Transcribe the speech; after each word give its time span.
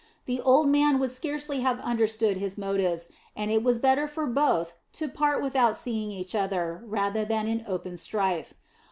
The 0.25 0.41
old 0.41 0.67
man 0.67 0.97
would 0.97 1.11
scarcely 1.11 1.59
have 1.59 1.79
understood 1.81 2.37
his 2.37 2.57
motives, 2.57 3.11
and 3.35 3.51
it 3.51 3.61
was 3.63 3.77
better 3.77 4.07
for 4.07 4.25
both 4.25 4.73
to 4.93 5.07
part 5.07 5.43
without 5.43 5.77
seeing 5.77 6.09
each 6.09 6.33
other 6.33 6.81
rather 6.87 7.23
than 7.23 7.47
in 7.47 7.63
open 7.67 7.97
strife. 7.97 8.55